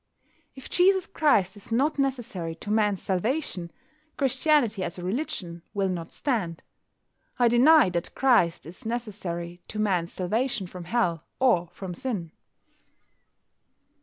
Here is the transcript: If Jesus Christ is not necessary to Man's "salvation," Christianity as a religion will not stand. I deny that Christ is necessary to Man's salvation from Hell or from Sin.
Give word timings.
If 0.55 0.67
Jesus 0.67 1.05
Christ 1.05 1.55
is 1.55 1.71
not 1.71 1.99
necessary 1.99 2.55
to 2.55 2.71
Man's 2.71 3.03
"salvation," 3.03 3.69
Christianity 4.17 4.83
as 4.83 4.97
a 4.97 5.03
religion 5.03 5.61
will 5.75 5.89
not 5.89 6.11
stand. 6.11 6.63
I 7.37 7.47
deny 7.47 7.91
that 7.91 8.15
Christ 8.15 8.65
is 8.65 8.83
necessary 8.83 9.61
to 9.67 9.77
Man's 9.77 10.11
salvation 10.11 10.65
from 10.65 10.85
Hell 10.85 11.23
or 11.39 11.67
from 11.67 11.93
Sin. 11.93 12.31